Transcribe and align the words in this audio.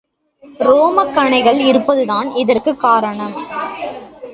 ரோமக் 0.59 1.13
கணைகள் 1.15 1.59
இருப்பதுதான் 1.59 2.31
இதற்குக் 2.35 2.79
காரணம். 2.79 3.35